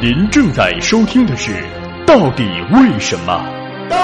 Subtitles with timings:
[0.00, 1.52] 您正在收听的是
[2.06, 2.42] 《到底
[2.72, 3.34] 为什么》。
[3.90, 4.02] 到底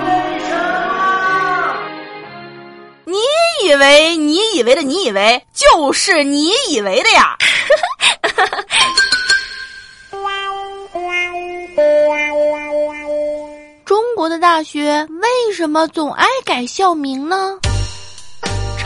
[0.00, 0.06] 为
[0.40, 0.48] 什
[0.88, 1.76] 么？
[3.04, 3.12] 你
[3.68, 7.36] 以为你以为的你以为就是你以为的呀？
[13.84, 17.58] 中国的大学为什么总爱改校名呢？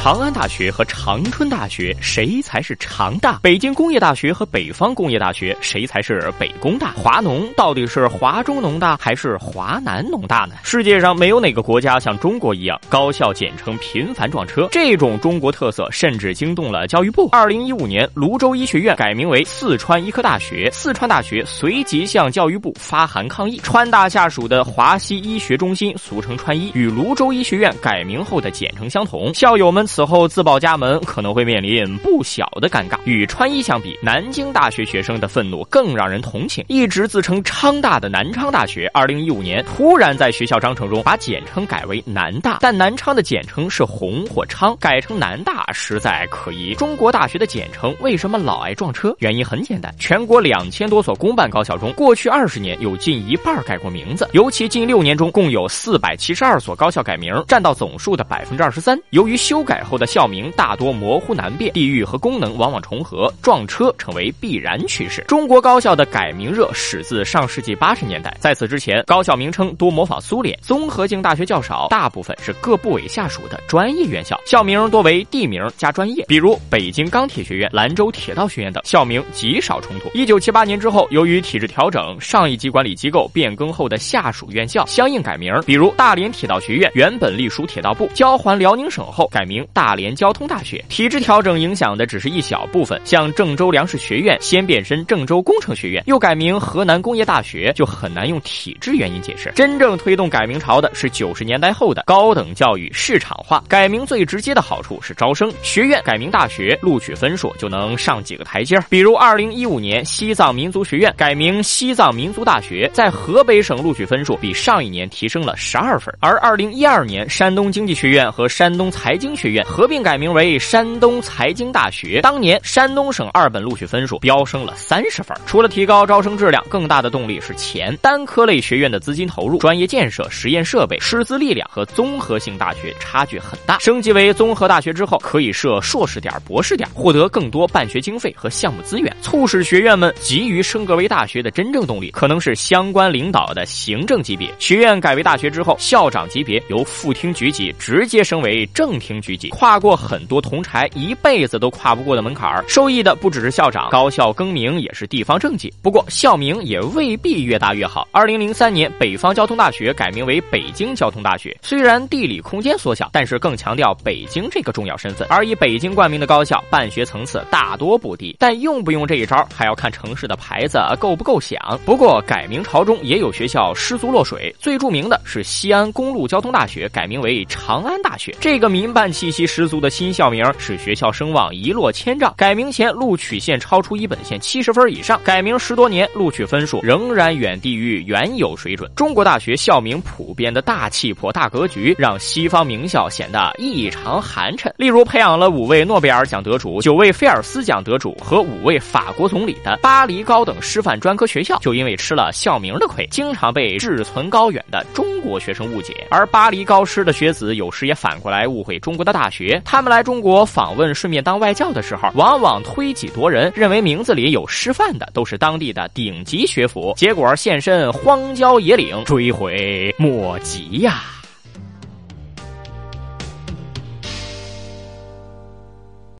[0.09, 3.39] 长安大学和长春大学谁才是长大？
[3.43, 6.93] 北京工业大学和北方工业大学谁才是北工大？
[6.93, 10.55] 华农到底是华中农大还是华南农大呢？
[10.63, 17.29] 世界上没有哪个国家像中国一样高校简称频繁撞车，这种中国特色甚至惊动了教育部。
[17.31, 23.61] 二零一五年，泸州医学院改名为四川医科大学，四川大学随即向教育部发函抗议。
[23.63, 29.87] 川大下属的华西医学中心，俗称川医，与泸州医学院改名后的简称相同，校友们。
[29.99, 32.97] 此后自报家门可能会面临不小的尴尬。
[33.03, 36.65] 与川医相比，南京大学学生的愤怒更让人同情。
[36.69, 46.75] 一直自称昌大的南昌大学，二零一五年突然在学校章程中把简称改为南大，但南昌的简称是红或昌，改成南大实在可疑。
[46.75, 49.13] 中国大学的简称为什么老爱撞车？
[49.19, 58.97] 原因很简单，全国两千多所公办高校中，过去二十年有近一半改过名字，尤其近六年中共有四百七十二所高校改名，占到总数的百分之二十三。
[59.11, 59.78] 由于修改。
[59.83, 65.23] 后的校名大多模糊难辨，地域和功能往往重合，撞车成为必然趋势。
[65.29, 80.11] 中国高校的改名热始自上世纪八十年代，在此之前，高校名称多模仿苏联，综合性大学较少，大部分是各部委下属的专业院校，校名多为地名加专业，比如北京钢铁学院、兰州铁道学院等，校名极少冲突。
[80.15, 89.67] 一九七八年之后，由于体制调整，上一级管理机构变更后的下属院校相应改名，比如大连铁道学院原本隶属铁道部，交还辽宁省后改名。
[89.73, 99.53] 大连交通大学体制调整影响的只是一小部分，像郑州粮食学院先变身郑州工程学院，又改名河南工业大学，就很难用体制原因解释。
[99.55, 103.63] 真正推动改名潮的是九十年代后的高等教育市场化。
[103.69, 119.58] 改名最直接的好处是招生，学院改名大学，录取分数就能上几个台阶比如二零一五年西藏民族学院改名西藏民族大学，在河北省录取分数比上一年提升了十二分，而二零一二年山东经济学院和山东财经学院。
[119.65, 122.21] 合并改名为山东财经大学。
[122.21, 125.37] 当年山东省二本录取分数飙升了三十分。
[125.47, 127.97] 除了提高招生质量，更大的动力是钱。
[128.03, 133.79] 单科类学院的资金投入、专业建设、实验设备、师资力量和综合性大学差距很大。
[133.79, 144.53] 升级为综合大学之后，可以设硕士点、博士点，获得更多办学经费和项目资源，促使学院们急于升格为大学的真正动力，可能是相关领导的行政级别。
[144.59, 149.48] 学院改为大学之后，校长级别由副厅局级直接升为正厅局级。
[149.49, 155.73] 跨过很多同柴一辈子都跨不过的门槛儿，受益的不只是校长，高校更名也是地方政绩。
[155.83, 158.07] 不过校名也未必越大越好。
[158.13, 165.27] 二零零三年，北方交通大学改名为北京交通大学，虽然地理空间缩小，但是更强调北京这个重要身份。
[165.31, 171.59] 而以北京冠名的高校，办学层次大多不低，但用不用这一招，还要看城市的牌子够不够响。
[171.85, 179.38] 不过改名潮中也有学校失足落水，最著名的是西安公路交通大学改名为长安大学，这个民办气息。
[179.47, 182.33] 十足的新校名使学校声望一落千丈。
[182.37, 188.91] 改名前录取线超出一本线七十分以上，改名十多年录取分数仍然远低于原有水准。
[188.95, 194.73] 中国大学校名普遍的大气魄、大格局，让西方名校显得异常寒碜。
[194.77, 206.07] 例如，培养了五位诺贝尔奖得主、九位菲尔斯奖得主和五位法国总理的巴黎高等师范专科学校，就因为吃了校名的亏，经常被志存高远的中国学生误解。
[206.11, 209.61] 而巴黎高师的学子有时也反过来误会中国的大学。
[209.65, 221.18] 他们来中国访问，顺便当外教的时候，往往推己夺人，认为名字里有师范的都是当地的顶级学府，结果现身荒郊野岭，追悔莫及呀。